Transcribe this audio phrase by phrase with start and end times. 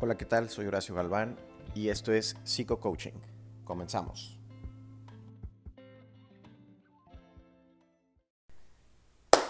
[0.00, 0.48] Hola, ¿qué tal?
[0.48, 1.36] Soy Horacio Galván
[1.74, 3.14] y esto es Psico Coaching.
[3.64, 4.38] Comenzamos.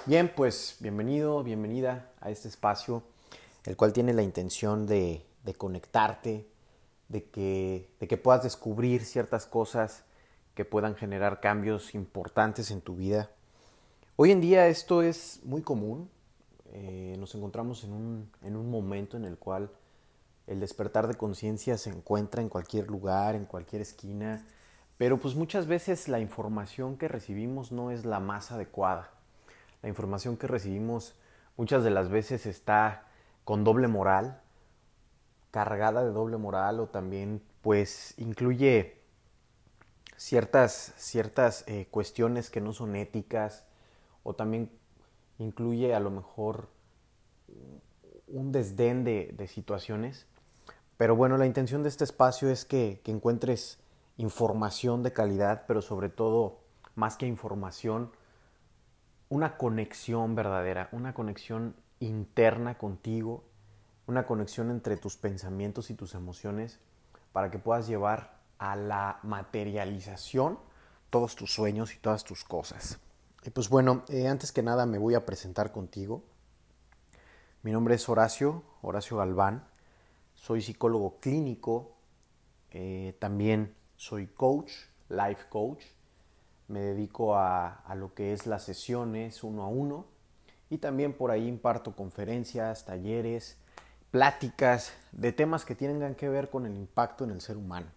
[0.06, 3.02] Bien, pues bienvenido, bienvenida a este espacio,
[3.66, 6.48] el cual tiene la intención de, de conectarte,
[7.08, 10.04] de que, de que puedas descubrir ciertas cosas
[10.54, 13.30] que puedan generar cambios importantes en tu vida.
[14.16, 16.08] Hoy en día esto es muy común.
[16.72, 19.70] Eh, nos encontramos en un, en un momento en el cual
[20.48, 24.46] el despertar de conciencia se encuentra en cualquier lugar, en cualquier esquina,
[24.96, 29.10] pero pues muchas veces la información que recibimos no es la más adecuada.
[29.82, 31.14] La información que recibimos
[31.56, 33.06] muchas de las veces está
[33.44, 34.40] con doble moral,
[35.50, 39.00] cargada de doble moral o también pues incluye
[40.16, 43.64] ciertas, ciertas eh, cuestiones que no son éticas
[44.22, 44.70] o también
[45.38, 46.68] incluye a lo mejor
[48.26, 50.26] un desdén de, de situaciones.
[50.98, 53.78] Pero bueno, la intención de este espacio es que, encuentres
[54.16, 56.58] información de calidad, pero sobre todo,
[56.96, 58.10] más que información,
[59.28, 63.44] una conexión verdadera, una conexión interna contigo,
[64.08, 66.80] una conexión entre tus pensamientos y tus emociones
[67.32, 70.58] para que puedas llevar a la materialización
[71.10, 72.98] todos tus sueños y todas tus cosas.
[73.44, 76.24] Y pues bueno, eh, antes que nada me voy a presentar contigo.
[77.62, 79.64] Mi nombre es Horacio, Horacio Galván.
[80.38, 81.96] Soy psicólogo clínico,
[82.70, 84.70] eh, también soy coach,
[85.08, 85.82] life coach.
[86.68, 90.06] Me dedico a, lo que es las sesiones uno a uno
[90.70, 93.56] y también por ahí imparto conferencias, talleres,
[94.10, 97.88] pláticas de temas que tengan que ver con el impacto en el ser humano.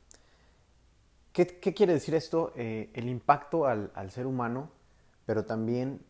[1.33, 2.53] ¿Qué, quiere decir esto?
[2.55, 4.72] Eh, el impacto al ser humano,
[5.26, 6.02] pero también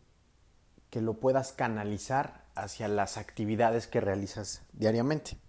[0.90, 5.41] que lo puedas canalizar hacia las actividades que realizas diariamente.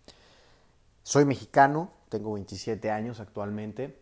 [1.04, 4.00] Soy mexicano, tengo 27 años actualmente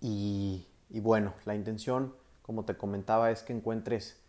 [0.00, 4.22] y, bueno, la intención, como te comentaba, es que encuentres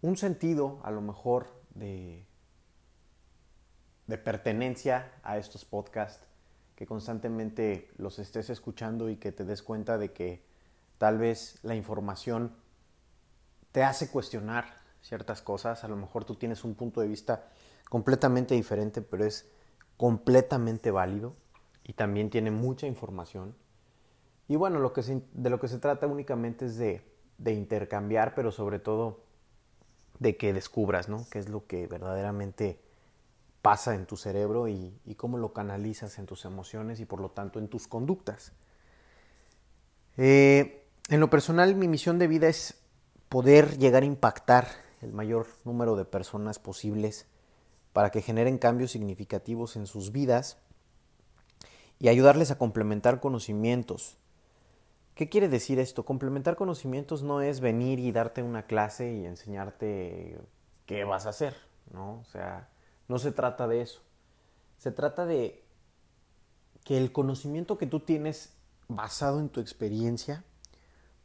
[0.00, 2.24] un sentido a lo mejor de,
[4.06, 6.24] de pertenencia a estos podcasts,
[6.76, 10.44] que constantemente los estés escuchando y que te des cuenta de que
[10.98, 12.54] tal vez la información
[13.72, 17.48] te hace cuestionar ciertas cosas, a lo mejor tú tienes un punto de vista
[17.88, 19.50] completamente diferente, pero es
[20.00, 21.34] completamente válido
[21.84, 23.54] y también tiene mucha información.
[24.48, 27.04] Y bueno, lo que de lo que se trata únicamente es de,
[27.44, 29.20] intercambiar, pero sobre todo
[30.18, 31.26] de que descubras, ¿no?
[31.30, 32.80] Qué es lo que verdaderamente
[33.60, 37.32] pasa en tu cerebro y, y, cómo lo canalizas en tus emociones y por lo
[37.32, 38.54] tanto en tus conductas.
[40.16, 42.80] Eh, en lo personal, mi misión de vida es
[43.28, 44.66] poder llegar a impactar
[45.02, 47.26] el mayor número de personas posibles
[47.92, 50.58] para que generen cambios significativos en sus vidas
[51.98, 54.16] y ayudarles a complementar conocimientos.
[55.14, 56.04] ¿Qué quiere decir esto?
[56.04, 60.38] Complementar conocimientos no es venir y darte una clase y enseñarte
[60.86, 61.56] qué vas a hacer,
[61.92, 62.20] ¿no?
[62.20, 62.70] O sea,
[63.08, 64.00] no se trata de eso.
[64.78, 65.62] Se trata de
[66.84, 68.54] que el conocimiento que tú tienes
[68.88, 70.42] basado en tu experiencia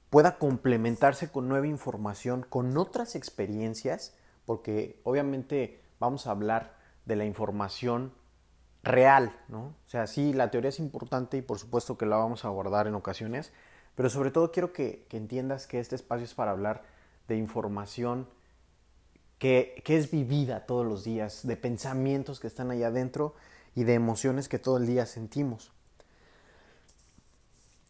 [0.09, 4.13] pueda complementarse con nueva información, con otras experiencias,
[4.45, 6.75] porque obviamente vamos a hablar
[7.06, 8.13] de la información
[8.83, 9.75] real, ¿no?
[9.85, 12.88] O sea, sí, la teoría es importante y por supuesto que la vamos a abordar
[12.88, 13.51] en ocasiones,
[13.95, 16.84] pero sobre todo quiero que, entiendas que este espacio es para hablar
[17.28, 18.28] de información
[19.39, 23.35] que, que, es vivida todos los días, de pensamientos que están allá adentro
[23.73, 25.72] y de emociones que todo el día sentimos.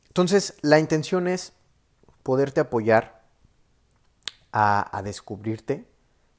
[0.07, 1.53] Entonces, la intención es
[2.23, 3.21] poderte apoyar
[4.51, 5.85] a, a descubrirte,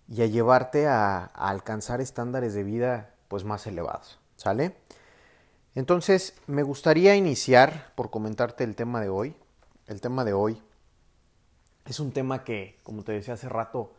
[0.08, 4.76] y a llevarte a, alcanzar estándares de vida pues más elevados, ¿sale?
[5.74, 9.36] Entonces, me gustaría iniciar por comentarte el tema de hoy.
[9.86, 10.62] El tema de hoy
[11.84, 13.92] es un tema que, como te decía hace rato,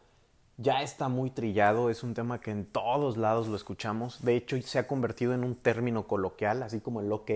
[0.58, 4.60] ya está muy trillado, es un tema que en todos lados lo escuchamos, de hecho
[4.62, 7.32] se ha convertido en un término coloquial, así como el ok,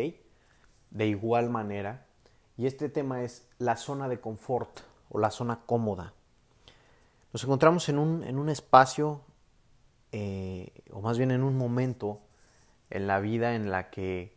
[0.90, 2.06] de igual manera,
[2.58, 4.80] y este tema es la zona de confort
[5.10, 6.14] o la zona cómoda.
[7.34, 9.22] Nos encontramos en un, en un espacio,
[10.12, 12.20] eh, o más bien en un momento
[12.90, 14.36] en la vida en la que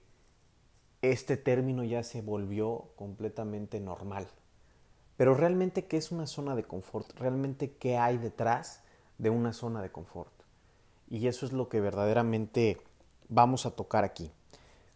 [1.03, 4.29] este término ya se volvió completamente normal.
[5.17, 7.11] Pero realmente, ¿qué es una zona de confort?
[7.19, 8.83] Realmente, ¿qué hay detrás
[9.19, 10.33] de una zona de confort?
[11.09, 12.79] Y eso es lo que verdaderamente
[13.29, 14.31] vamos a tocar aquí.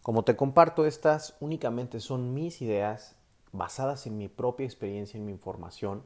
[0.02, 3.16] Como te comparto, estas únicamente son mis ideas
[3.52, 6.02] basadas en mi propia experiencia, en mi información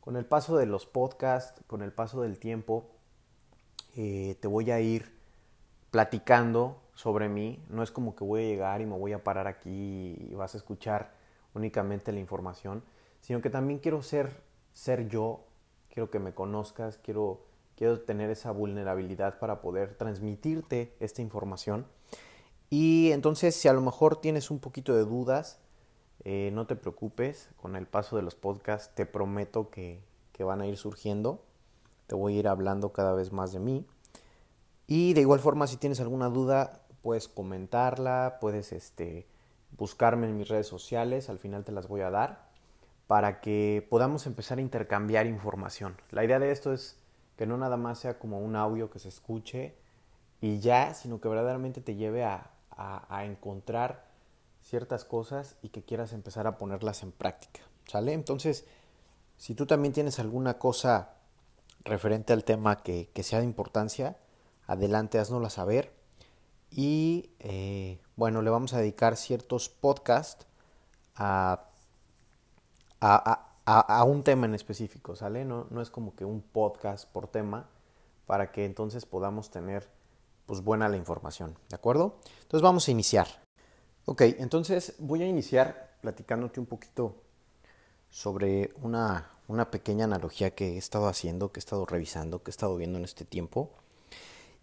[0.00, 2.90] con el paso de los podcasts, con el paso del tiempo,
[3.96, 5.14] eh, te voy a ir
[5.90, 7.62] platicando sobre mí.
[7.68, 10.54] No es como que voy a llegar y me voy a parar aquí y vas
[10.54, 11.12] a escuchar
[11.54, 12.82] únicamente la información,
[13.20, 14.42] sino que también quiero ser,
[14.72, 15.44] ser yo,
[15.88, 17.44] quiero que me conozcas, quiero,
[17.76, 21.86] quiero tener esa vulnerabilidad para poder transmitirte esta información.
[22.70, 25.58] Y entonces si a lo mejor tienes un poquito de dudas,
[26.24, 30.00] eh, no te preocupes, con el paso de los podcasts te prometo que,
[30.32, 31.42] que van a ir surgiendo.
[32.06, 33.86] Te voy a ir hablando cada vez más de mí.
[34.86, 39.26] Y de igual forma, si tienes alguna duda, puedes comentarla, puedes este,
[39.76, 42.48] buscarme en mis redes sociales, al final te las voy a dar,
[43.06, 45.96] para que podamos empezar a intercambiar información.
[46.10, 46.98] La idea de esto es
[47.36, 49.74] que no nada más sea como un audio que se escuche
[50.40, 54.04] y ya, sino que verdaderamente te lleve a, a, encontrar
[54.70, 57.60] ciertas cosas y que quieras empezar a ponerlas en práctica.
[57.86, 58.12] ¿Sale?
[58.12, 58.64] Entonces,
[59.36, 61.14] si tú también tienes alguna cosa
[61.84, 64.16] referente al tema que, que sea de importancia,
[64.66, 65.92] adelante, haznosla saber.
[66.70, 70.46] Y eh, bueno, le vamos a dedicar ciertos podcasts
[71.16, 71.64] a,
[73.00, 75.44] a, a, un tema en específico, ¿sale?
[75.44, 77.68] No, no es como que un podcast por tema
[78.26, 79.88] para que entonces podamos tener
[80.46, 82.16] pues buena la información, ¿de acuerdo?
[82.42, 83.49] Entonces vamos a iniciar.
[84.10, 87.14] Ok, entonces voy a iniciar platicándote un poquito
[88.10, 92.50] sobre una, una pequeña analogía que he estado haciendo, que he estado revisando, que he
[92.50, 93.70] estado viendo en este tiempo.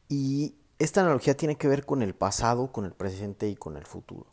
[0.09, 3.85] Y esta analogía tiene que ver con el pasado, con el presente y con el
[3.85, 4.27] futuro.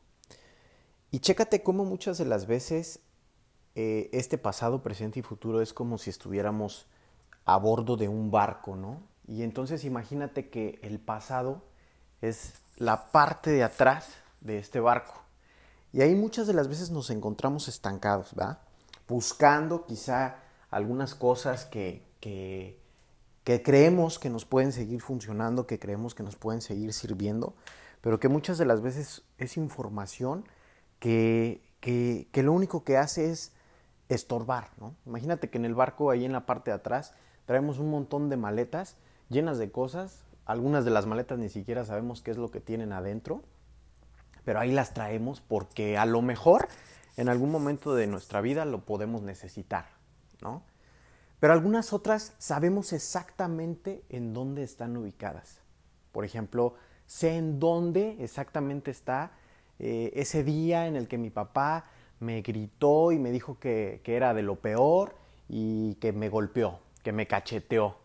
[1.12, 2.99] Y chécate cómo muchas de las veces
[3.76, 6.88] eh, este pasado, presente y futuro es como si estuviéramos
[7.44, 9.00] a bordo de un barco, ¿no?
[9.28, 11.62] Y entonces imagínate que el pasado
[12.20, 15.25] es la parte de atrás de este barco.
[15.93, 18.35] Y ahí muchas de las veces nos encontramos estancados.
[19.08, 20.37] Buscando quizá
[20.70, 22.79] algunas cosas que, que,
[23.43, 27.55] que, creemos que nos pueden seguir funcionando, que creemos que nos pueden seguir sirviendo,
[28.00, 30.44] pero que muchas de las veces es información
[30.99, 33.52] que, que, que lo único que hace es
[34.08, 34.94] estorbar, ¿no?
[35.06, 37.14] Imagínate que en el barco, ahí en la parte de atrás,
[37.46, 38.96] traemos un montón de maletas
[39.31, 40.25] llenas de cosas.
[40.44, 43.43] Algunas de las maletas ni siquiera sabemos qué es lo que tienen adentro,
[44.44, 46.69] pero ahí las traemos porque a lo mejor
[47.17, 49.87] en algún momento de nuestra vida lo podemos necesitar,
[50.43, 50.62] ¿no?
[51.41, 55.61] Pero algunas otras sabemos exactamente en dónde están ubicadas.
[56.12, 56.75] Por ejemplo,
[57.06, 59.32] sé en dónde exactamente está
[59.79, 61.87] eh, ese día en el que mi papá
[62.20, 65.17] me gritó y me dijo que, que era de lo peor
[65.49, 67.96] y que me golpeó, que me cacheteó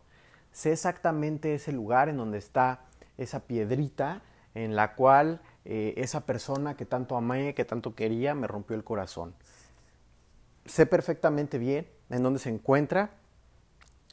[0.52, 2.82] sé exactamente ese lugar en donde está
[3.18, 4.22] esa piedrita
[4.56, 8.84] en la cual eh, esa persona que tanto amé, que tanto quería, me rompió el
[8.84, 9.34] corazón.
[10.66, 13.12] Sé perfectamente bien en dónde se encuentra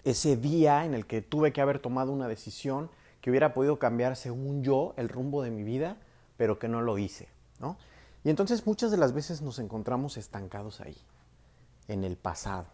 [0.05, 2.91] ese día en el que tuve que haber tomado una decisión
[3.21, 5.97] que hubiera podido cambiar, según yo, el rumbo de mi vida,
[6.37, 7.29] pero que no lo hice.
[7.59, 7.77] ¿no?
[8.23, 10.97] Y entonces muchas de las veces nos encontramos estancados ahí,
[11.89, 12.67] en el pasado.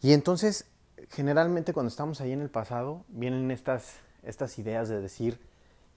[0.00, 0.66] Y entonces
[1.10, 5.40] generalmente cuando estamos ahí en el pasado, vienen estas, estas ideas de decir,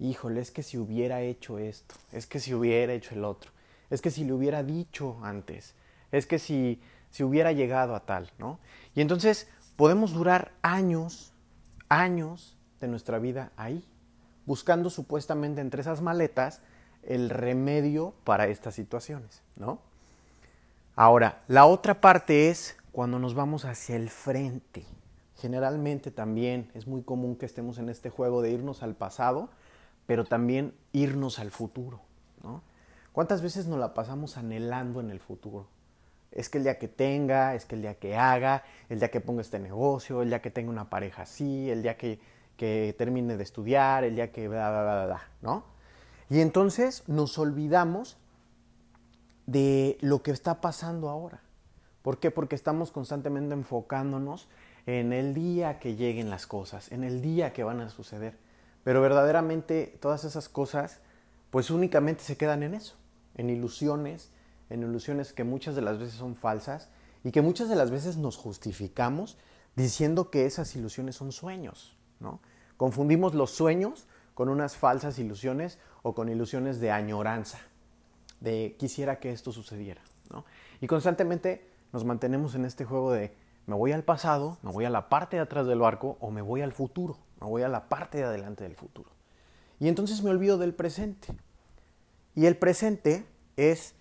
[0.02, 3.52] híjole, es que si hubiera hecho esto, es que si hubiera hecho el otro,
[3.90, 5.76] es que si le hubiera dicho antes,
[6.12, 6.82] es que si,
[7.12, 8.60] si hubiera llegado a tal, ¿no?
[8.96, 11.32] Y entonces podemos durar años,
[11.88, 13.86] años de nuestra vida ahí,
[14.46, 16.62] buscando supuestamente entre esas maletas
[17.04, 19.80] el remedio para estas situaciones, ¿no?
[20.96, 24.84] Ahora, la otra parte es cuando nos vamos hacia el frente.
[25.38, 29.50] Generalmente también es muy común que estemos en este juego de irnos al pasado,
[30.06, 32.02] pero también irnos al futuro.
[32.44, 32.62] ¿no?
[33.12, 35.68] ¿Cuántas veces nos la pasamos anhelando en el futuro?
[36.32, 39.20] Es que el día que tenga, es que el día que haga, el día que
[39.20, 42.20] ponga este negocio, el día que tenga una pareja así, el día que,
[42.56, 45.66] que termine de estudiar, el día que bla, bla, bla, bla, ¿no?
[46.30, 48.18] Y entonces nos olvidamos
[49.46, 51.42] de lo que está pasando ahora.
[52.02, 52.32] ¿Por qué?
[52.32, 54.48] Porque estamos constantemente enfocándonos
[54.86, 58.38] en el día que lleguen las cosas, en el día que van a suceder.
[58.84, 61.00] Pero verdaderamente todas esas cosas
[61.52, 62.96] pues únicamente se quedan en eso,
[63.36, 64.32] en ilusiones,
[64.70, 66.90] en ilusiones que muchas de las veces son falsas
[67.24, 69.38] y que muchas de las veces nos justificamos
[69.76, 72.40] diciendo que esas ilusiones son sueños, ¿no?
[72.78, 77.60] Confundimos los sueños con unas falsas ilusiones o con ilusiones de añoranza,
[78.40, 80.46] de quisiera que esto sucediera, ¿no?
[80.80, 83.36] Y constantemente nos mantenemos en este juego de
[83.68, 86.42] me voy al pasado, me voy a la parte de atrás del barco o me
[86.42, 89.10] voy al futuro, voy a la parte de adelante del futuro.
[89.80, 91.34] Y entonces me olvido del presente.
[92.36, 93.26] Y el presente
[93.58, 93.96] es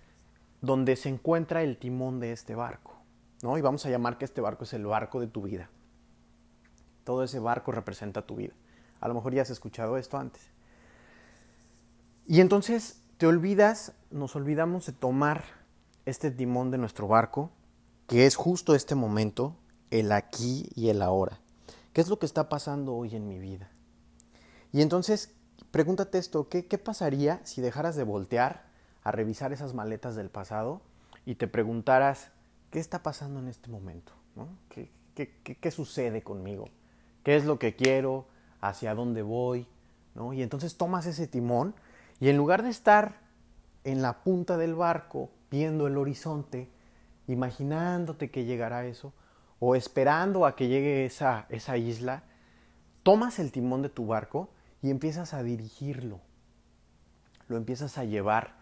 [0.61, 2.95] donde se encuentra el timón de este barco.
[3.43, 3.57] ¿no?
[3.57, 5.71] Y vamos a llamar que este barco es el barco de tu vida.
[7.05, 8.53] Todo ese barco representa tu vida.
[9.01, 10.51] A lo mejor ya has escuchado esto antes.
[12.27, 15.43] Y entonces te olvidas, nos olvidamos de tomar
[16.05, 17.51] este timón de nuestro barco,
[18.07, 19.57] que es justo este momento,
[19.91, 21.41] el aquí y el ahora.
[21.93, 23.71] ¿Qué es lo que está pasando hoy en mi vida?
[24.73, 25.35] Y entonces,
[25.71, 28.65] pregúntate esto, ¿qué, pasaría si dejaras de voltear
[29.03, 30.83] a revisar esas maletas del pasado
[31.27, 32.31] y te preguntaras,
[32.71, 34.13] ¿qué está pasando en este momento?
[34.69, 36.69] ¿Qué, sucede conmigo?
[37.25, 38.27] ¿Qué es lo que quiero?
[38.61, 39.67] ¿Hacia dónde voy?
[40.33, 41.75] Y entonces tomas ese timón
[42.21, 43.21] y en lugar de estar
[43.85, 46.69] en la punta del barco viendo el horizonte,
[47.27, 49.13] imaginándote que llegará eso,
[49.61, 52.25] o esperando a que llegue esa, esa isla,
[53.03, 54.49] tomas el timón de tu barco
[54.83, 56.21] y empiezas a dirigirlo.
[57.47, 58.57] Lo empiezas a llevar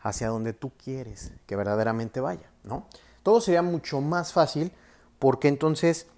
[0.00, 2.86] hacia donde tú quieres que verdaderamente vaya, ¿no?
[3.22, 4.72] Todo sería mucho más fácil
[5.18, 6.08] porque entonces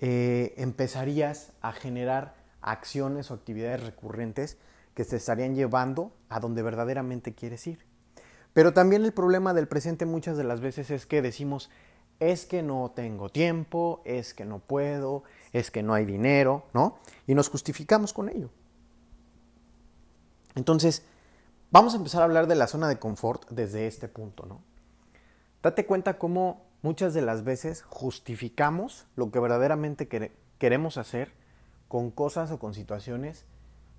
[0.00, 4.58] eh, empezarías a generar acciones o actividades recurrentes
[4.94, 7.86] que te estarían llevando a donde verdaderamente quieres ir.
[8.52, 11.70] Pero también el problema del presente muchas de las veces es que decimos,
[12.20, 16.98] es que no tengo tiempo, es que no puedo, es que no hay dinero, ¿no?
[17.26, 18.50] Y nos justificamos con ello.
[20.54, 21.04] Entonces,
[21.70, 24.60] vamos a empezar a hablar de la zona de confort desde este punto, ¿no?
[25.62, 30.08] Date cuenta cómo muchas de las veces justificamos lo que verdaderamente
[30.58, 31.32] queremos hacer
[31.88, 33.44] con cosas o con situaciones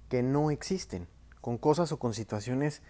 [0.10, 1.08] que no existen,
[1.42, 2.82] con cosas o con situaciones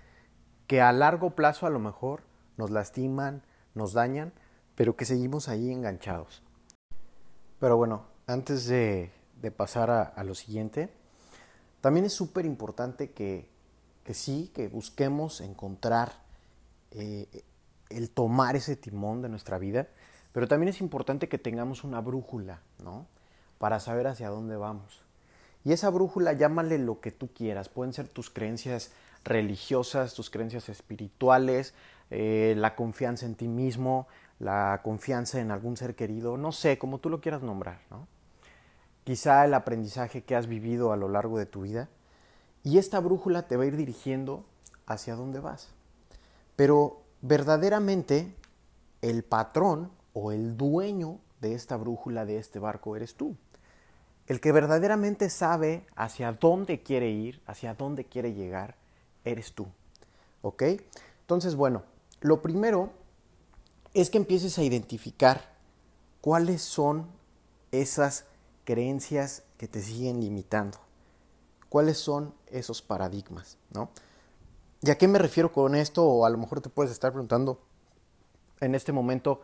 [0.68, 2.22] que a largo plazo a lo mejor
[2.58, 3.44] nos lastiman,
[3.74, 4.34] nos dañan,
[4.78, 6.44] pero que seguimos ahí enganchados.
[7.60, 9.12] Pero bueno, antes de,
[9.58, 10.92] pasar a, lo siguiente,
[11.82, 13.50] también es súper importante que,
[14.14, 16.12] sí, que busquemos encontrar
[16.92, 17.28] eh,
[17.90, 19.88] el tomar ese timón de nuestra vida,
[20.32, 23.08] pero también es importante que tengamos una brújula, ¿no?
[23.58, 25.02] Para saber hacia dónde vamos.
[25.64, 27.68] Y esa brújula, llámale lo que tú quieras.
[27.68, 28.92] Pueden ser tus creencias
[29.24, 31.74] religiosas, tus creencias espirituales,
[32.12, 34.08] eh, la confianza en ti mismo,
[34.40, 38.08] la confianza en algún ser querido, no sé, como tú lo quieras nombrar, ¿no?
[39.04, 41.90] Quizá el aprendizaje que has vivido a lo largo de tu vida.
[42.64, 44.46] Y esta brújula te va a ir dirigiendo
[44.86, 45.70] hacia dónde vas.
[46.58, 48.36] Pero verdaderamente
[49.02, 53.38] el patrón o el dueño de esta brújula, de este barco, eres tú.
[54.28, 58.76] El que verdaderamente sabe hacia dónde quiere ir, hacia dónde quiere llegar,
[59.24, 59.68] eres tú.
[60.42, 60.64] ¿Ok?
[61.22, 61.84] Entonces, bueno,
[62.20, 62.92] lo primero
[64.02, 65.56] es que empieces a identificar
[66.22, 67.08] cuáles son
[67.72, 68.26] esas
[68.64, 70.78] creencias que te siguen limitando.
[71.70, 73.58] ¿Cuáles son esos paradigmas?
[73.74, 73.90] ¿no?
[74.82, 76.06] ¿Y a qué me refiero con esto?
[76.06, 77.62] O a lo mejor te puedes estar preguntando
[78.60, 79.42] en este momento,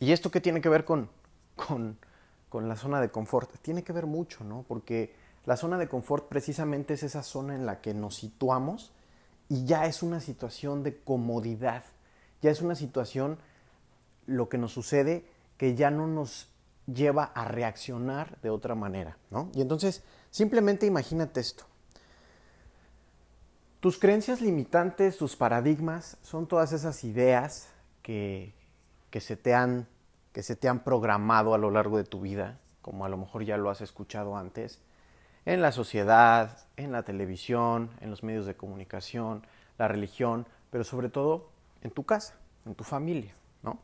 [0.00, 1.10] ¿y esto qué tiene que ver con,
[1.54, 1.98] con,
[2.48, 3.50] con la zona de confort?
[3.62, 4.64] Tiene que ver mucho, ¿no?
[4.66, 5.14] Porque
[5.46, 8.92] la zona de confort precisamente es esa zona en la que nos situamos
[9.48, 11.84] y ya es una situación de comodidad,
[12.40, 13.38] ya es una situación,
[14.26, 15.24] lo que nos sucede,
[15.56, 16.48] que ya no nos
[16.86, 19.50] lleva a reaccionar de otra manera, ¿no?
[19.54, 21.64] Y entonces, simplemente imagínate esto.
[23.80, 27.68] Tus creencias limitantes, tus paradigmas, son todas esas ideas
[28.02, 28.54] que,
[29.10, 29.86] que, se te han,
[30.32, 33.44] que se te han programado a lo largo de tu vida, como a lo mejor
[33.44, 34.80] ya lo has escuchado antes,
[35.46, 39.46] en la sociedad, en la televisión, en los medios de comunicación,
[39.78, 41.50] la religión, pero sobre todo
[41.82, 43.78] en tu casa, en tu familia, ¿no?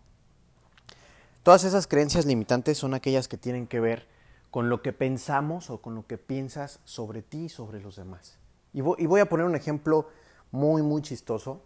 [1.42, 4.06] Todas esas creencias limitantes son aquellas que tienen que ver
[4.50, 8.36] con lo que pensamos o con lo que piensas sobre ti y sobre los demás.
[8.74, 10.08] Y voy, a poner un ejemplo
[10.50, 11.62] muy, muy chistoso,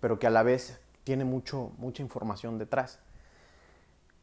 [0.00, 2.98] pero que a la vez tiene mucho, mucha información detrás.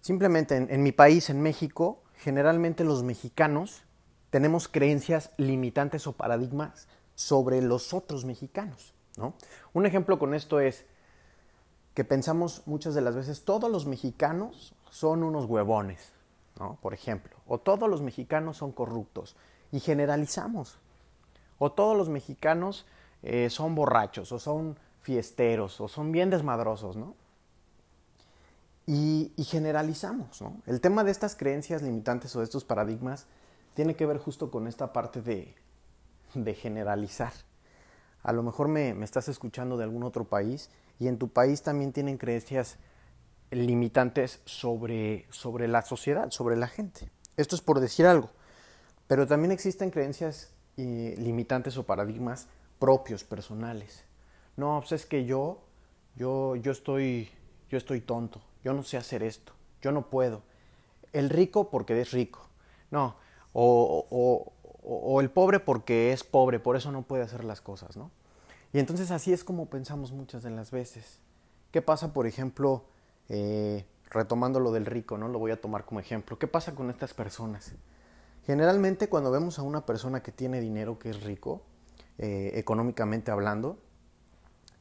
[0.02, 3.84] Simplemente en, mi país, en México, generalmente los mexicanos
[4.32, 8.94] tenemos creencias limitantes o paradigmas sobre los otros mexicanos.
[9.16, 9.36] ¿no?
[9.74, 10.86] Un ejemplo con esto es
[11.94, 16.14] que pensamos muchas de las veces todos los mexicanos son unos huevones,
[16.60, 16.78] ¿no?
[16.82, 19.36] por ejemplo, o todos los mexicanos son corruptos
[19.72, 20.80] y generalizamos.
[21.60, 22.86] O todos los mexicanos
[23.24, 27.16] eh, son borrachos, o son fiesteros, o son bien desmadrosos, ¿no?
[28.86, 30.62] Y, generalizamos, ¿no?
[30.66, 33.26] El tema de estas creencias limitantes o de estos paradigmas
[33.74, 35.56] tiene que ver justo con esta parte de,
[36.56, 37.34] generalizar.
[38.24, 41.64] A lo mejor me, me, estás escuchando de algún otro país y en tu país
[41.64, 42.78] también tienen creencias
[43.52, 47.10] limitantes sobre, sobre la sociedad, sobre la gente.
[47.38, 48.30] Esto es por decir algo.
[49.08, 52.48] Pero también existen creencias limitantes o paradigmas
[52.80, 54.04] propios, personales.
[54.56, 55.64] No, pues es que yo,
[56.16, 57.30] yo, yo estoy,
[57.70, 60.44] yo estoy tonto, yo no sé hacer esto, yo no puedo.
[61.14, 62.48] El rico porque es rico,
[62.92, 63.16] no,
[63.54, 67.98] o, o, o el pobre porque es pobre, por eso no puede hacer las cosas,
[67.98, 68.12] ¿no?
[68.74, 71.20] Y entonces así es como pensamos muchas de las veces.
[71.72, 72.86] ¿Qué pasa, por ejemplo,
[73.30, 75.28] eh, retomando lo del rico, ¿no?
[75.28, 76.40] Lo voy a tomar como ejemplo.
[76.40, 77.74] ¿Qué pasa con estas personas?
[78.46, 81.62] Generalmente cuando vemos a una persona que tiene dinero, que es rico,
[82.18, 83.78] eh, económicamente hablando,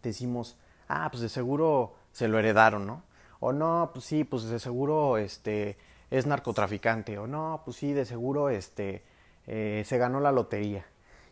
[0.02, 0.56] decimos,
[0.88, 3.02] ah, pues de seguro se lo heredaron, ¿no?
[3.40, 5.76] O no, pues sí, pues de seguro este,
[6.10, 7.18] es narcotraficante.
[7.18, 9.04] O no, pues sí, de seguro este,
[9.46, 10.86] eh, se ganó la lotería.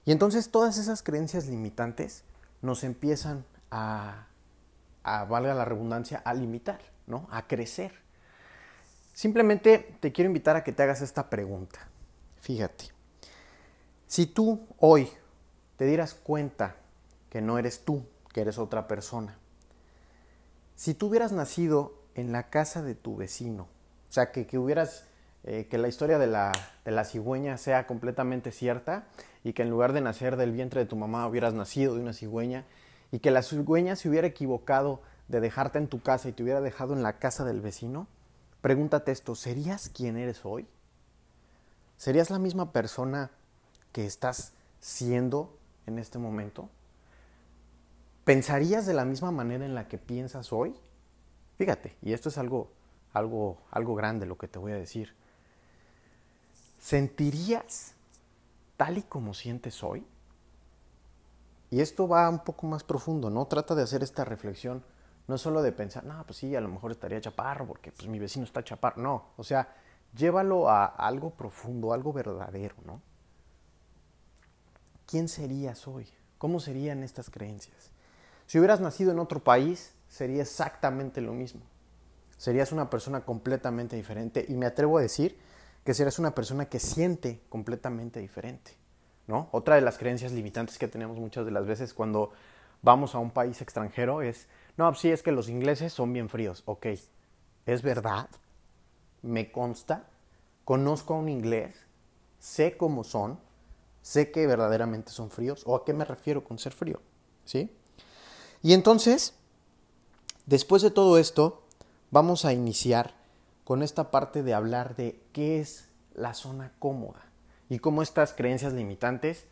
[0.04, 2.24] Y entonces todas esas creencias limitantes
[2.60, 4.26] nos empiezan a,
[5.02, 6.80] a, valga la redundancia, a limitar,
[7.30, 7.92] A crecer.
[9.12, 11.88] Simplemente te quiero invitar a que te hagas esta pregunta.
[12.40, 12.86] Fíjate,
[14.06, 15.08] si tú hoy
[15.76, 16.76] te dieras cuenta
[17.30, 19.38] que no eres tú, que eres otra persona,
[20.74, 23.68] si tú hubieras nacido en la casa de tu vecino,
[24.08, 25.06] o sea, que, que hubieras,
[25.44, 26.52] eh, que la historia de la,
[26.84, 29.06] de la cigüeña sea completamente cierta
[29.44, 32.12] y que en lugar de nacer del vientre de tu mamá hubieras nacido de una
[32.12, 32.64] cigüeña
[33.12, 36.60] y que la cigüeña se hubiera equivocado de dejarte en tu casa y te hubiera
[36.60, 38.06] dejado en la casa del vecino,
[38.60, 40.66] pregúntate esto, ¿serías quien eres hoy?
[41.96, 43.30] ¿Serías la misma persona
[43.92, 46.68] que estás siendo en este momento?
[48.24, 50.74] ¿Pensarías de la misma manera en la que piensas hoy?
[51.56, 52.70] Fíjate, y esto es algo,
[53.12, 55.14] algo, algo grande lo que te voy a decir.
[56.80, 57.94] ¿Sentirías
[58.76, 60.04] tal y como sientes hoy?
[61.70, 63.46] Y esto va un poco más profundo, ¿no?
[63.46, 64.84] Trata de hacer esta reflexión,
[65.26, 68.18] no solo de pensar, no, pues sí, a lo mejor estaría chaparro porque pues mi
[68.18, 69.02] vecino está chaparro.
[69.02, 69.74] No, o sea,
[70.14, 73.00] llévalo a algo profundo, algo verdadero, ¿no?
[75.06, 76.06] ¿Quién serías hoy?
[76.38, 77.90] ¿Cómo serían estas creencias?
[78.46, 81.62] Si hubieras nacido en otro país, sería exactamente lo mismo.
[82.36, 85.38] Serías una persona completamente diferente y me atrevo a decir
[85.84, 88.72] que serás una persona que siente completamente diferente,
[89.26, 89.48] ¿no?
[89.52, 92.32] Otra de las creencias limitantes que tenemos muchas de las veces cuando
[92.82, 96.62] vamos a un país extranjero es, no, sí es que los ingleses son bien fríos,
[96.66, 96.86] ok,
[97.66, 98.28] ¿es verdad?
[99.22, 100.08] Me consta,
[100.64, 101.76] conozco a un inglés,
[102.38, 103.38] sé cómo son,
[104.02, 107.00] sé que verdaderamente son fríos, o a qué me refiero con ser frío,
[107.44, 107.70] ¿sí?
[108.62, 109.34] Y entonces,
[110.46, 111.62] después de todo esto,
[112.10, 113.14] vamos a iniciar
[113.64, 117.26] con esta parte de hablar de qué es la zona cómoda
[117.68, 119.46] y cómo estas creencias limitantes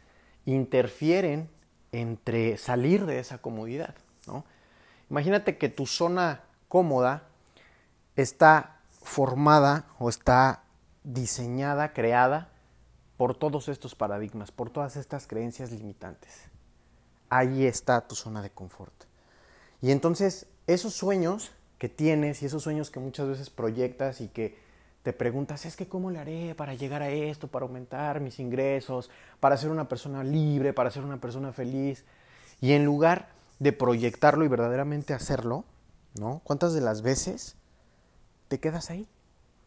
[0.45, 1.49] interfieren
[1.93, 3.95] entre salir de esa comodidad.
[4.27, 4.45] ¿no?
[5.13, 7.29] Imagínate que tu zona cómoda
[8.17, 10.65] está formada o está
[11.05, 12.49] diseñada, creada
[13.17, 16.51] por todos estos paradigmas, por todas estas creencias limitantes
[17.33, 18.93] ahí está tu zona de confort.
[19.81, 24.61] Y entonces esos sueños que tienes y esos sueños que muchas veces proyectas y que
[25.03, 29.11] te preguntas, es que cómo le haré para llegar a esto, para aumentar mis ingresos,
[29.41, 32.05] para ser una persona libre, para ser una persona feliz.
[32.61, 33.31] Y en lugar
[33.63, 35.65] de proyectarlo y verdaderamente hacerlo,
[36.19, 36.41] ¿no?
[36.43, 37.55] ¿Cuántas de las veces
[38.49, 39.09] te quedas ahí,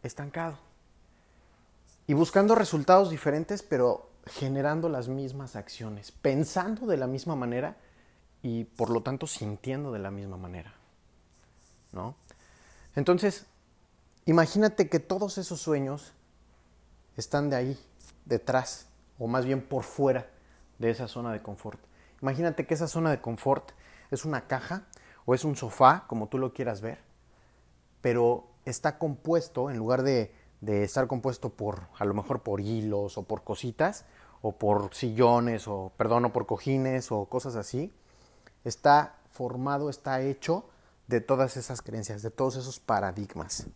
[0.02, 0.58] estancado?
[2.06, 7.78] Y buscando resultados diferentes, pero generando las mismas acciones, pensando de la misma manera
[8.42, 10.74] y por lo tanto sintiendo de la misma manera.
[11.92, 12.16] ¿No?
[12.96, 13.46] Entonces,
[14.26, 16.12] imagínate que todos esos sueños
[17.16, 17.80] están de ahí,
[18.26, 20.28] detrás, o más bien por fuera
[20.78, 21.80] de esa zona de confort.
[22.20, 23.72] Imagínate que esa zona de confort
[24.10, 24.86] es una caja
[25.24, 26.98] o es un sofá, como tú lo quieras ver,
[28.00, 33.18] pero está compuesto, en lugar de, de estar compuesto por, a lo mejor por hilos
[33.18, 34.04] o por cositas,
[34.42, 37.92] o por sillones, o perdón, o por cojines, o cosas así,
[38.64, 40.68] está formado, está hecho
[41.06, 43.66] de todas esas creencias, de todos esos paradigmas.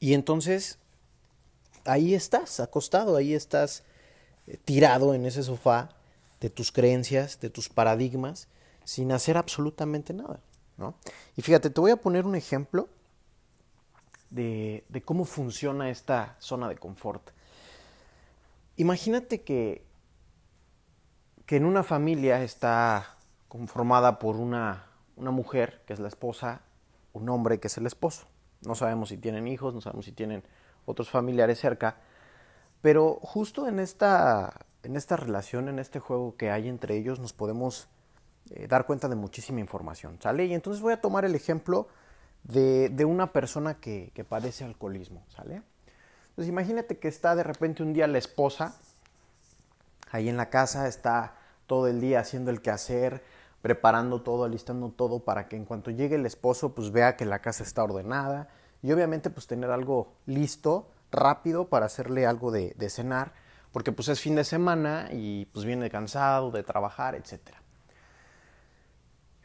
[0.00, 0.78] Y entonces,
[1.84, 3.82] ahí estás, acostado, ahí estás
[4.46, 5.90] eh, tirado en ese sofá
[6.40, 8.48] de tus creencias, de tus paradigmas,
[8.88, 10.40] sin hacer absolutamente nada.
[10.78, 10.94] ¿no?
[11.36, 12.88] Y fíjate, te voy a poner un ejemplo
[14.30, 17.22] de, cómo funciona esta zona de confort.
[18.76, 19.84] Imagínate que,
[21.44, 26.62] que en una familia está conformada por una, una mujer, que es la esposa,
[27.12, 28.26] un hombre, que es el esposo.
[28.62, 30.42] No sabemos si tienen hijos, no sabemos si tienen
[30.86, 31.98] otros familiares cerca,
[32.80, 37.34] pero justo en esta, en esta relación, en este juego que hay entre ellos, nos
[37.34, 37.90] podemos
[38.52, 40.46] eh, dar cuenta de muchísima información, ¿sale?
[40.46, 41.88] Y entonces voy a tomar el ejemplo
[42.44, 45.62] de, de una persona que, que padece alcoholismo, ¿sale?
[46.30, 48.76] Entonces imagínate que está de repente un día la esposa
[50.10, 51.34] ahí en la casa, está
[51.66, 53.22] todo el día haciendo el quehacer,
[53.62, 57.40] preparando todo, alistando todo para que en cuanto llegue el esposo pues vea que la
[57.40, 58.48] casa está ordenada
[58.82, 63.32] y obviamente pues tener algo listo, rápido para hacerle algo de, de cenar,
[63.72, 67.40] porque pues es fin de semana y pues viene cansado de trabajar, etc.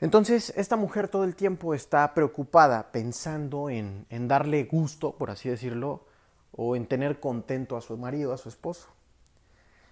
[0.03, 6.05] Entonces, esta mujer todo el tiempo está preocupada pensando en, darle gusto, por así decirlo,
[6.51, 8.89] o en tener contento a su marido, a su esposo.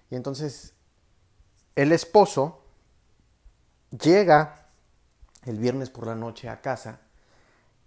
[0.09, 0.73] Y entonces
[1.77, 2.61] el esposo
[3.91, 4.67] llega
[5.45, 6.99] el viernes por la noche a casa,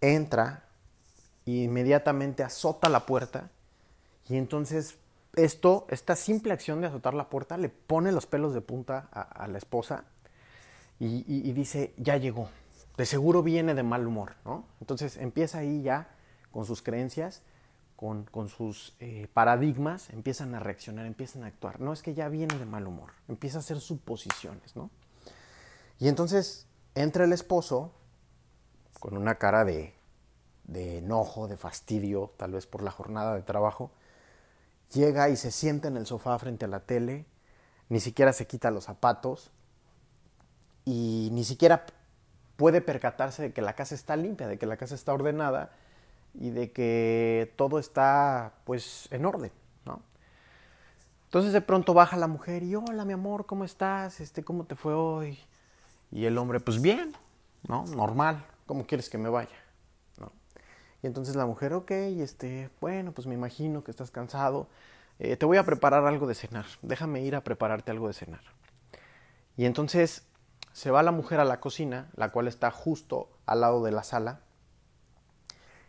[0.00, 0.64] entra
[1.44, 3.50] inmediatamente azota la puerta
[4.30, 4.96] y entonces
[5.36, 9.46] esto, esta simple acción de azotar la puerta le pone los pelos de punta a,
[9.46, 10.04] la esposa
[10.98, 12.48] y, dice, ya llegó,
[12.96, 14.64] de seguro viene de mal humor, ¿no?
[14.80, 16.08] Entonces empieza ahí ya
[16.50, 17.42] con sus creencias
[17.96, 21.80] con, sus eh, paradigmas, empiezan a reaccionar, empiezan a actuar.
[21.80, 24.90] No es que ya viene de mal humor, empieza a hacer suposiciones, ¿no?
[25.98, 27.92] Y entonces entra el esposo
[29.00, 29.94] con una cara de,
[30.64, 33.90] de enojo, de fastidio, tal vez por la jornada de trabajo,
[34.92, 37.26] llega y se sienta en el sofá frente a la tele,
[37.88, 39.50] ni siquiera se quita los zapatos
[40.84, 41.86] y ni siquiera
[42.56, 45.72] puede percatarse de que la casa está limpia, de que la casa está ordenada
[46.34, 49.52] y de que todo está pues en orden,
[49.84, 50.02] ¿no?
[51.24, 54.20] Entonces de pronto baja la mujer y hola mi amor, ¿cómo estás?
[54.20, 55.38] Este, ¿cómo te fue hoy?
[56.12, 57.12] Y el hombre, pues bien,
[57.66, 57.84] ¿no?
[57.86, 59.56] Normal, ¿cómo quieres que me vaya?
[60.20, 60.30] ¿No?
[61.02, 64.68] Y entonces la mujer, ok, este, bueno, pues me imagino que estás cansado.
[65.18, 66.66] Eh, te voy a preparar algo de cenar.
[66.82, 68.42] Déjame ir a prepararte algo de cenar.
[69.56, 70.24] Y entonces
[70.74, 74.02] se va la mujer a la cocina, la cual está justo al lado de la
[74.02, 74.40] sala,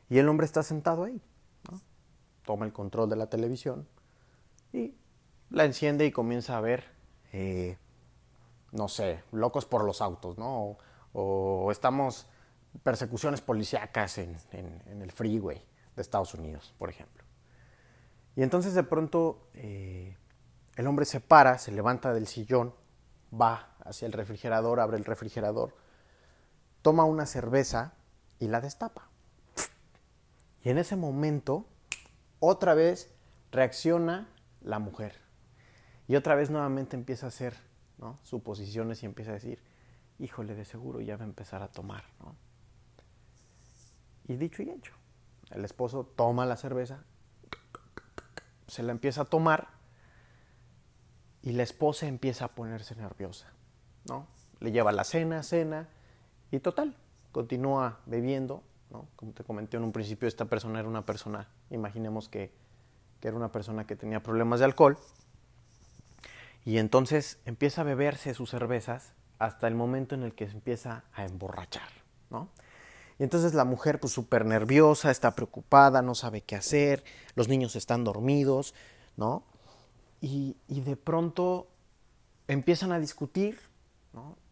[0.09, 1.19] y el hombre está sentado ahí.
[2.43, 3.87] Toma el control de la televisión
[4.71, 4.93] y
[5.49, 6.83] la enciende y comienza a ver,
[7.33, 7.79] eh,
[8.73, 10.77] no sé, locos por los autos, ¿no?
[11.13, 12.27] O, estamos
[12.83, 14.37] persecuciones policíacas en,
[15.01, 17.23] el freeway de Estados Unidos, por ejemplo.
[18.35, 20.15] Y entonces de pronto eh,
[20.75, 22.75] el hombre se para, se levanta del sillón,
[23.33, 25.73] va hacia el refrigerador, abre el refrigerador,
[26.81, 27.93] toma una cerveza
[28.39, 29.09] y la destapa.
[30.63, 31.65] Y en ese momento,
[32.39, 33.13] otra vez
[33.51, 34.27] reacciona
[34.61, 35.19] la mujer.
[36.07, 37.55] Y otra vez nuevamente empieza a hacer
[38.23, 39.63] suposiciones y empieza a decir,
[40.19, 42.03] híjole, de seguro ya va a empezar a tomar.
[44.27, 44.93] Y dicho y hecho,
[45.51, 47.03] el esposo toma la cerveza,
[48.67, 49.67] se la empieza a tomar
[51.41, 53.54] y la esposa empieza a ponerse nerviosa.
[54.07, 54.27] ¿No?
[54.59, 55.89] Le lleva la cena, cena
[56.51, 56.95] y total,
[57.31, 58.63] continúa bebiendo
[59.15, 62.51] como te comenté en un principio, esta persona era una persona, imaginemos que,
[63.19, 64.97] que era una persona que tenía problemas de alcohol,
[66.63, 71.03] y entonces empieza a beberse sus cervezas hasta el momento en el que se empieza
[71.13, 71.89] a emborrachar,
[72.29, 72.49] ¿no?
[73.17, 77.03] Y entonces la mujer, pues súper nerviosa, está preocupada, no sabe qué hacer,
[77.35, 78.73] los niños están dormidos,
[79.15, 79.43] ¿no?
[80.19, 81.67] Y, y de pronto
[82.47, 83.59] empiezan a discutir,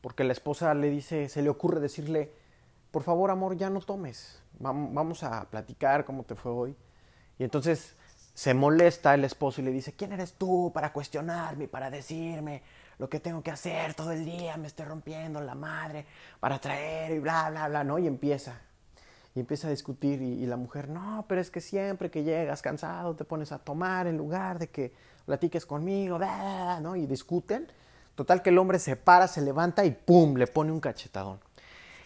[0.02, 2.32] Porque la esposa le dice, se le ocurre decirle,
[2.92, 6.76] por favor, amor, ya no tomes, vamos a platicar cómo te fue hoy.
[7.40, 7.96] Y entonces
[8.34, 12.64] se molesta el esposo y le dice, ¿quién eres tú para cuestionarme, para decirme
[12.98, 14.58] lo que tengo que hacer todo el día?
[14.58, 16.06] Me estoy rompiendo la madre
[16.40, 18.00] para traer y bla, bla, bla, ¿no?
[18.00, 18.60] Y empieza.
[19.36, 23.16] Y empieza a discutir y, la mujer, no, pero es que siempre que llegas cansado
[23.16, 24.94] te pones a tomar en lugar de que
[25.26, 26.96] platiques conmigo, bla, bla, ¿no?
[26.96, 27.68] Y discuten.
[28.16, 30.36] Total que el hombre se para, se levanta y ¡pum!
[30.36, 31.40] le pone un cachetadón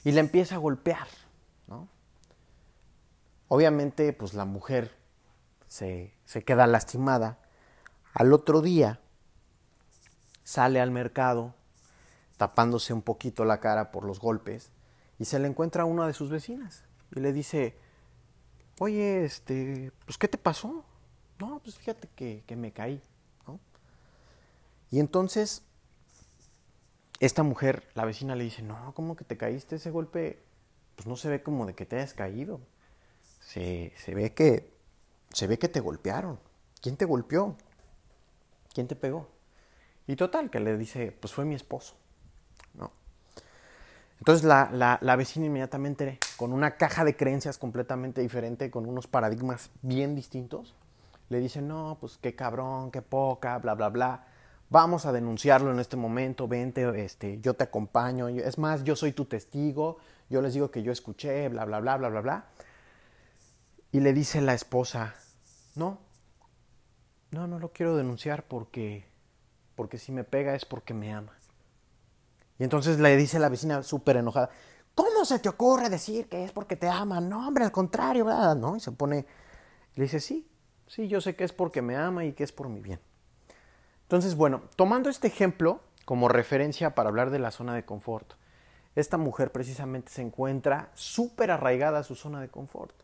[0.04, 1.08] y le empieza a golpear,
[1.68, 1.88] ¿no?
[3.50, 4.96] Obviamente, pues la mujer
[5.68, 7.40] se, se queda lastimada.
[8.14, 9.02] Al otro día
[10.44, 11.54] sale al mercado
[12.38, 14.72] tapándose un poquito la cara por los golpes
[15.20, 16.84] y se le encuentra a una de sus vecinas
[17.16, 17.78] y le dice,
[18.80, 20.86] oye, este, pues ¿qué te pasó?
[21.40, 23.02] No, pues fíjate que, que me caí,
[23.46, 23.60] ¿no?
[24.90, 25.64] Y entonces
[27.20, 30.40] esta mujer, la vecina le dice, no, ¿cómo que te caíste ese golpe?
[30.96, 32.60] Pues no se ve como de que te hayas caído.
[33.42, 34.72] Se, se ve que
[35.34, 36.40] se ve que te golpearon.
[36.82, 37.56] ¿Quién te golpeó?
[38.74, 39.28] ¿Quién te pegó?
[40.06, 41.96] Y total, que le dice, pues fue mi esposo.
[42.74, 42.92] ¿No?
[44.20, 49.08] Entonces la, la, la, vecina inmediatamente, con una caja de creencias completamente diferente, con unos
[49.08, 50.76] paradigmas bien distintos,
[51.30, 54.27] le dice, no, pues qué cabrón, qué poca, bla, bla, bla
[54.70, 59.14] vamos a denunciarlo en este momento, vente, este, yo te acompaño, es más, yo soy
[59.14, 59.98] tu testigo,
[60.30, 62.46] yo les digo que yo escuché, bla, bla, bla, bla, bla, bla.
[63.92, 65.16] Y le dice la esposa,
[65.76, 66.00] no,
[67.32, 69.06] no, no lo quiero denunciar porque,
[69.76, 71.34] porque si me pega es porque me ama.
[72.60, 74.50] Y entonces le dice la vecina súper enojada,
[74.96, 77.22] ¿cómo se te ocurre decir que es porque te ama?
[77.22, 78.56] No, hombre, al contrario, ¿verdad?
[78.56, 78.76] ¿No?
[78.76, 79.26] Y se pone,
[79.96, 80.48] le dice, sí,
[80.88, 83.00] sí, yo sé que es porque me ama y que es por mi bien.
[84.08, 88.36] Entonces, bueno, tomando este ejemplo como referencia para hablar de la zona de confort,
[88.96, 92.96] esta mujer precisamente se encuentra súper arraigada a su zona de confort.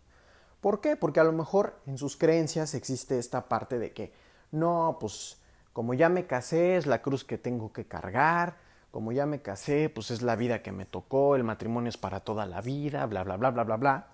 [0.62, 0.96] ¿Por qué?
[0.96, 4.14] Porque a lo mejor en sus creencias existe esta parte de que,
[4.52, 5.42] no, pues
[5.74, 8.56] como ya me casé es la cruz que tengo que cargar,
[8.90, 12.22] como ya me casé, pues es la vida que me tocó, el matrimonio es para
[12.22, 14.08] toda la vida, bla, bla, bla, bla, bla, bla,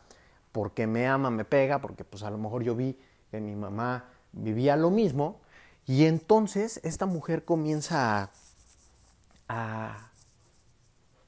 [0.51, 2.97] porque me ama, me pega, porque pues a lo mejor yo vi
[3.29, 5.41] que mi mamá vivía lo mismo,
[5.89, 8.29] y entonces esta mujer comienza
[9.47, 10.11] a,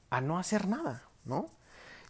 [0.08, 1.48] a, no hacer nada, ¿no?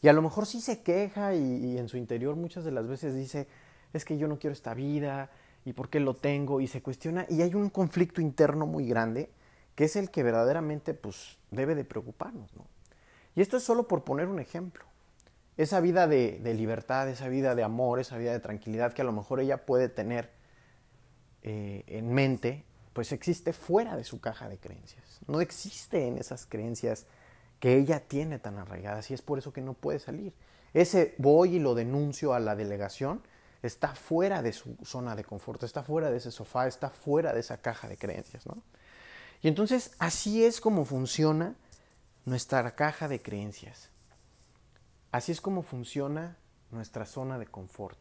[0.02, 3.14] Y a lo mejor sí se queja y, en su interior muchas de las veces
[3.14, 3.48] dice,
[3.94, 5.30] es que yo no quiero esta vida,
[5.64, 9.30] y por qué lo tengo, y se cuestiona, y hay un conflicto interno muy grande,
[9.74, 12.54] que es el que verdaderamente pues, debe de preocuparnos.
[12.54, 12.66] ¿no?
[13.34, 14.84] Y esto es solo por poner un ejemplo.
[15.56, 19.12] Esa vida de, libertad, esa vida de amor, esa vida de tranquilidad que a lo
[19.12, 20.41] mejor ella puede tener
[21.42, 25.20] eh, en mente, pues existe fuera de su caja de creencias.
[25.26, 27.06] No existe en esas creencias
[27.58, 30.32] que ella tiene tan arraigadas y es por eso que no puede salir.
[30.74, 33.22] Ese voy y lo denuncio a la delegación
[33.62, 37.40] está fuera de su zona de confort, está fuera de ese sofá, está fuera de
[37.40, 38.62] esa caja de creencias, ¿no?
[39.42, 41.54] Y entonces así es como funciona
[42.24, 43.88] nuestra caja de creencias.
[45.10, 46.36] Así es como funciona
[46.70, 47.98] nuestra zona de confort,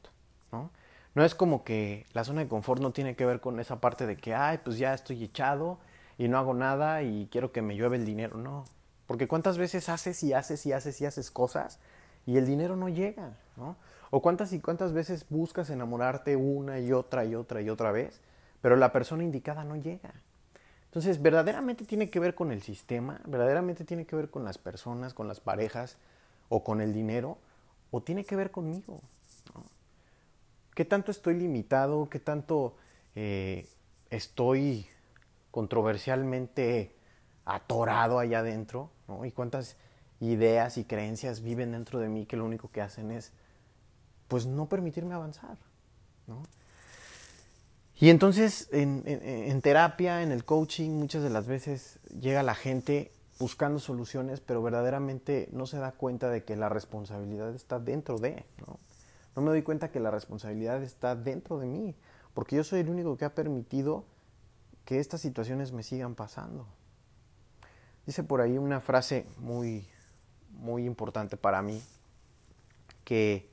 [0.51, 0.71] ¿no?
[1.13, 4.07] No es como que la zona de confort no tiene que ver con esa parte
[4.07, 5.79] de que, ay, pues ya estoy echado
[6.17, 8.37] y no hago nada y quiero que me llueve el dinero.
[8.37, 8.65] No,
[9.07, 11.79] porque cuántas veces haces y haces y haces y haces cosas
[12.25, 13.75] y el dinero no llega, ¿no?
[14.09, 18.21] O cuántas y cuántas veces buscas enamorarte una y otra y otra y otra vez,
[18.61, 20.13] pero la persona indicada no llega.
[20.85, 25.13] Entonces, verdaderamente tiene que ver con el sistema, verdaderamente tiene que ver con las personas,
[25.13, 25.97] con las parejas
[26.49, 27.37] o con el dinero,
[27.91, 28.99] o tiene que ver conmigo.
[30.73, 32.09] ¿Qué tanto estoy limitado?
[32.09, 32.75] ¿Qué tanto
[33.15, 33.67] eh,
[34.09, 34.87] estoy
[35.51, 36.95] controversialmente
[37.45, 38.89] atorado allá adentro?
[39.23, 39.75] ¿Y cuántas
[40.19, 43.33] ideas y creencias viven dentro de mí que lo único que hacen es,
[44.27, 45.57] pues, no permitirme avanzar?
[46.27, 46.43] ¿no?
[48.01, 53.77] Y entonces en, terapia, en el coaching, muchas de las veces llega la gente buscando
[53.77, 58.79] soluciones, pero verdaderamente no se da cuenta de que la responsabilidad está dentro de, ¿no?
[59.35, 61.95] No me doy cuenta que la responsabilidad está dentro de mí,
[62.33, 64.05] porque yo soy el único que ha permitido
[64.85, 66.67] que estas situaciones me sigan pasando.
[68.05, 69.87] Dice por ahí una frase muy,
[70.49, 71.81] muy importante para mí,
[73.03, 73.49] que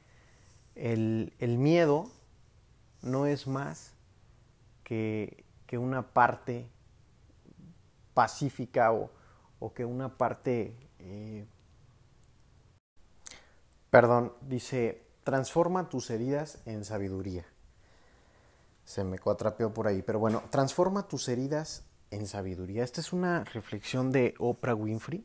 [0.75, 2.11] el, el miedo
[3.03, 3.95] no es más
[4.85, 6.67] que, una parte
[8.15, 9.11] pacífica o,
[9.75, 10.75] que una parte...
[10.99, 11.47] Eh,
[13.91, 17.45] perdón, dice, transforma tus heridas en sabiduría.
[18.87, 22.83] Se me cuatrapeó por ahí, pero bueno, transforma tus heridas en sabiduría.
[22.83, 25.23] Esta es una reflexión de Oprah Winfrey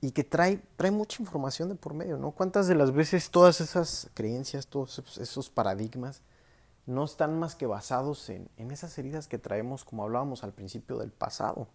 [0.00, 2.30] y que trae, trae mucha información de por medio, ¿no?
[2.30, 6.22] ¿Cuántas de las veces todas esas creencias, todos esos paradigmas
[6.86, 11.10] no están más que basados en, esas heridas que traemos, como hablábamos al principio del
[11.10, 11.68] pasado.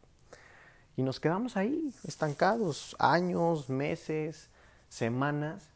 [0.97, 4.49] Y nos quedamos ahí, estancados, años, meses,
[4.89, 5.69] semanas,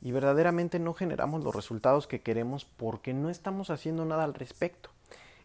[0.00, 4.90] y verdaderamente no generamos los resultados que queremos porque no estamos haciendo nada al respecto.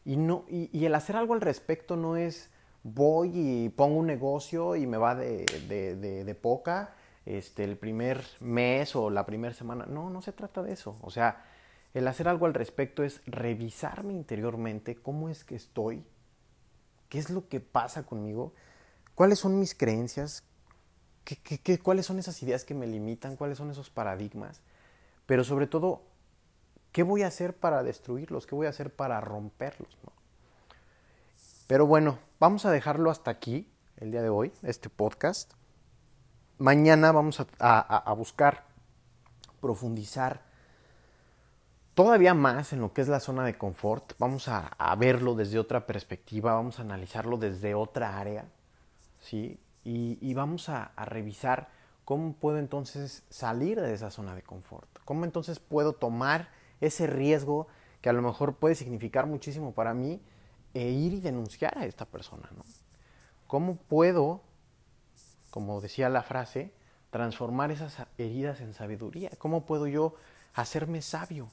[0.05, 2.49] Y, no, y, el hacer algo al respecto no es
[2.83, 6.93] voy y pongo un negocio y me va de, de, de poca
[7.25, 9.85] este, el primer mes o la primera semana.
[9.87, 10.95] No, no se trata de eso.
[11.01, 11.43] O sea,
[11.93, 16.05] el hacer algo al respecto es revisarme interiormente cómo es que estoy,
[17.09, 18.53] qué es lo que pasa conmigo,
[19.15, 20.43] cuáles son mis creencias,
[21.25, 24.61] ¿Qué, cuáles son esas ideas que me limitan, cuáles son esos paradigmas,
[25.25, 26.03] pero sobre todo,
[26.91, 28.45] ¿qué voy a hacer para destruirlos?
[28.45, 29.97] ¿Qué voy a hacer para romperlos?
[31.67, 35.51] Pero bueno, vamos a dejarlo hasta aquí el día de hoy, este podcast.
[36.59, 38.65] Mañana vamos a, a buscar
[39.59, 40.45] profundizar
[41.95, 44.13] todavía más en lo que es la zona de confort.
[44.19, 48.45] Vamos a, verlo desde otra perspectiva, vamos a analizarlo desde otra área,
[49.21, 49.57] ¿sí?
[49.87, 51.69] Y, vamos a, revisar
[52.05, 54.89] cómo puedo entonces salir de esa zona de confort.
[55.05, 56.49] Cómo entonces puedo tomar
[56.81, 57.67] ese riesgo
[58.01, 60.19] que a lo mejor puede significar muchísimo para mí
[60.73, 62.63] e ir y denunciar a esta persona, ¿no?
[63.47, 64.41] ¿Cómo puedo,
[65.51, 66.73] como decía la frase,
[67.11, 69.29] transformar esas heridas en sabiduría?
[69.37, 70.15] ¿Cómo puedo yo
[70.55, 71.49] hacerme sabio?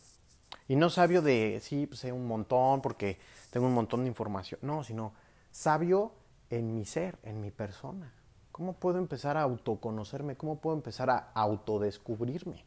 [0.68, 3.18] Y no sabio de, sí, pues sé un montón porque
[3.50, 4.58] tengo un montón de información.
[4.62, 5.12] No, sino
[5.50, 6.12] sabio
[6.50, 8.12] en mi ser, en mi persona.
[8.52, 10.36] ¿Cómo puedo empezar a autoconocerme?
[10.36, 12.64] ¿Cómo puedo empezar a autodescubrirme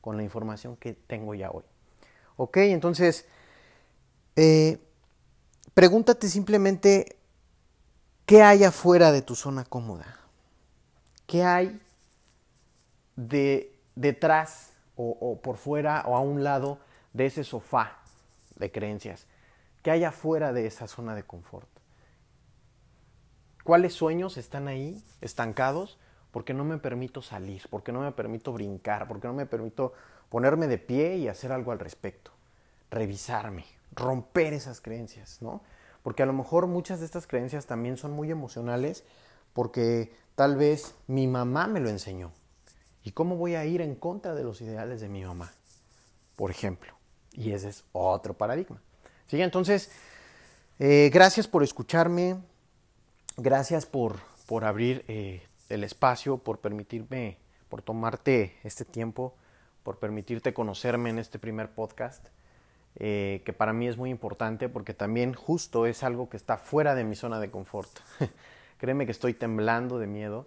[0.00, 1.64] con la información que tengo ya hoy?
[2.36, 3.26] Ok, entonces,
[4.36, 4.78] eh,
[5.74, 7.16] pregúntate simplemente
[8.26, 10.20] qué hay afuera de tu zona cómoda.
[11.26, 11.80] ¿Qué hay
[13.16, 16.78] de, detrás o, o por fuera o a un lado
[17.12, 17.98] de ese sofá
[18.56, 19.26] de creencias?
[19.82, 21.68] ¿Qué hay afuera de esa zona de confort?
[23.64, 25.98] ¿Cuáles sueños están ahí estancados?
[26.30, 29.94] Porque no me permito salir, porque no me permito brincar, porque no me permito
[30.28, 32.30] ponerme de pie y hacer algo al respecto.
[32.90, 35.62] Revisarme, romper esas creencias, ¿no?
[36.02, 39.04] Porque a lo mejor muchas de estas creencias también son muy emocionales
[39.54, 42.32] porque tal vez mi mamá me lo enseñó.
[43.02, 45.52] ¿Y cómo voy a ir en contra de los ideales de mi mamá?
[46.36, 46.94] Por ejemplo.
[47.32, 48.82] Y ese es otro paradigma.
[49.26, 49.40] ¿Sí?
[49.40, 49.90] Entonces,
[50.78, 52.36] eh, gracias por escucharme.
[53.36, 57.36] Gracias por, por abrir eh, el espacio, por permitirme,
[57.68, 59.34] por tomarte este tiempo,
[59.82, 62.28] por permitirte conocerme en este primer podcast,
[62.94, 66.94] eh, que para mí es muy importante porque también justo es algo que está fuera
[66.94, 67.90] de mi zona de confort.
[68.78, 70.46] Créeme que estoy temblando de miedo,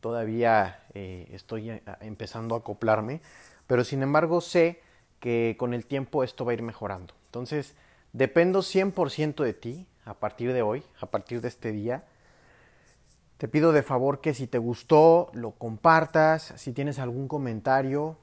[0.00, 3.20] todavía eh, estoy empezando a acoplarme,
[3.68, 4.80] pero sin embargo sé
[5.20, 7.14] que con el tiempo esto va a ir mejorando.
[7.26, 7.76] Entonces,
[8.12, 12.02] dependo 100% de ti a partir de hoy, a partir de este día
[13.44, 16.54] te pido de favor que si te gustó, lo compartas.
[16.56, 18.16] Si tienes algún comentario,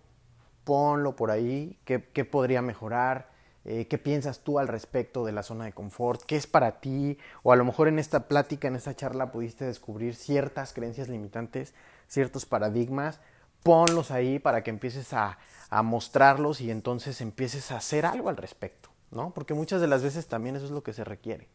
[0.64, 1.78] ponlo por ahí.
[1.86, 3.30] ¿Qué, podría mejorar?
[3.64, 6.24] Eh, ¿Qué piensas tú al respecto de la zona de confort?
[6.24, 7.20] ¿Qué es para ti?
[7.44, 11.76] O a lo mejor en esta plática, en esta charla, pudiste descubrir ciertas creencias limitantes,
[12.08, 13.20] ciertos paradigmas.
[13.62, 15.38] Ponlos ahí para que empieces a,
[15.70, 19.36] a mostrarlos y entonces empieces a hacer algo al respecto, ¿no?
[19.36, 21.48] Porque muchas de las veces también eso es lo que se requiere.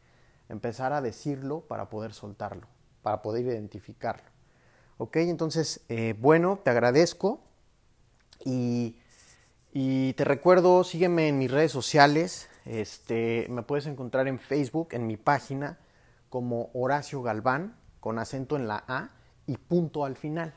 [0.48, 2.68] Empezar a decirlo para poder soltarlo
[3.06, 4.28] para poder identificarlo.
[4.98, 7.40] Ok, entonces, eh, bueno, te agradezco
[8.44, 8.96] y,
[9.72, 12.48] te recuerdo, sígueme en mis redes sociales.
[12.64, 15.78] Este, me puedes encontrar en Facebook, en mi página,
[16.30, 19.10] como Horacio Galván, con acento en la A
[19.46, 20.52] y punto al final.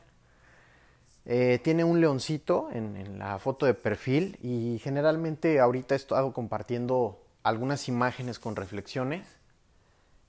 [1.26, 7.24] Eh, tiene un leoncito en, la foto de perfil y generalmente ahorita he estado compartiendo
[7.44, 9.38] algunas imágenes con reflexiones.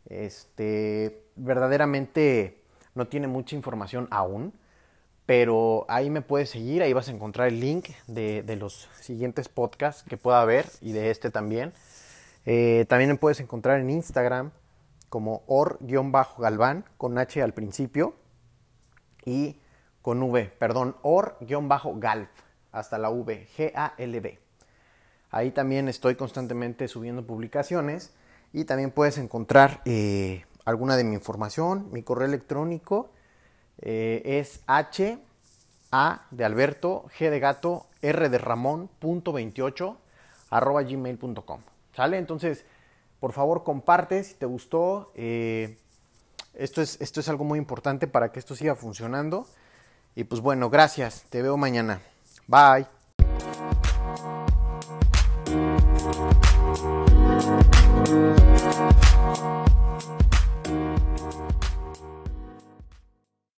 [0.05, 2.61] Este, verdaderamente
[2.93, 4.53] no tiene mucha información aún,
[5.25, 10.03] pero ahí me puedes seguir, ahí vas a encontrar el link de, los siguientes podcasts
[10.03, 11.73] que pueda haber y de este también.
[12.45, 14.51] Eh, también me puedes encontrar en Instagram
[15.09, 18.15] como or-galván con H al principio
[19.25, 19.59] y
[20.01, 22.27] con V, perdón, or-galv
[22.71, 24.39] hasta la V, G-A-L-V.
[25.29, 28.13] Ahí también estoy constantemente subiendo publicaciones
[28.53, 31.89] y también puedes encontrar eh, alguna de mi información.
[31.91, 33.11] Mi correo electrónico
[33.79, 35.19] eh, es h
[35.91, 39.97] a de Alberto, g de gato, r de Ramón, punto 28,
[40.49, 41.61] arroba gmail.com.
[41.95, 42.17] ¿Sale?
[42.17, 42.65] Entonces,
[43.19, 45.11] por favor, comparte si te gustó.
[45.15, 45.77] Eh,
[46.53, 49.45] esto, es, esto es algo muy importante para que esto siga funcionando.
[50.15, 51.25] Y pues bueno, gracias.
[51.29, 52.01] Te veo mañana.
[52.47, 52.87] Bye.